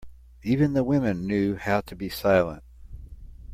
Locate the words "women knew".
0.83-1.57